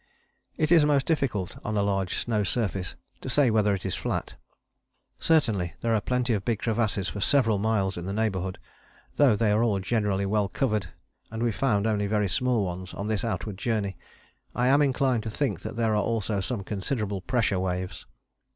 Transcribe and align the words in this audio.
It 0.57 0.71
is 0.71 0.83
most 0.83 1.05
difficult 1.05 1.57
on 1.63 1.77
a 1.77 1.83
large 1.83 2.17
snow 2.17 2.43
surface 2.43 2.95
to 3.21 3.29
say 3.29 3.51
whether 3.51 3.71
it 3.71 3.85
is 3.85 3.93
flat. 3.93 4.33
Certainly 5.19 5.75
there 5.81 5.93
are 5.93 6.01
plenty 6.01 6.33
of 6.33 6.43
big 6.43 6.57
crevasses 6.57 7.07
for 7.07 7.21
several 7.21 7.59
miles 7.59 7.97
in 7.97 8.07
this 8.07 8.15
neighbourhood, 8.15 8.57
though 9.17 9.35
they 9.35 9.51
are 9.51 9.79
generally 9.79 10.25
well 10.25 10.49
covered, 10.49 10.89
and 11.29 11.43
we 11.43 11.51
found 11.51 11.85
only 11.85 12.07
very 12.07 12.27
small 12.27 12.65
ones 12.65 12.95
on 12.95 13.05
this 13.05 13.23
outward 13.23 13.59
journey. 13.59 13.95
I 14.55 14.69
am 14.69 14.81
inclined 14.81 15.21
to 15.21 15.29
think 15.29 15.61
there 15.61 15.93
are 15.93 16.01
also 16.03 16.41
some 16.41 16.63
considerable 16.63 17.21
pressure 17.21 17.59
waves. 17.59 18.07